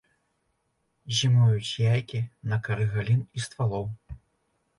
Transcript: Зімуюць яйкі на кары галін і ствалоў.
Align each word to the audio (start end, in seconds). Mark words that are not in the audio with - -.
Зімуюць 1.17 1.77
яйкі 1.93 2.19
на 2.53 2.59
кары 2.69 2.87
галін 2.95 3.21
і 3.37 3.45
ствалоў. 3.45 3.85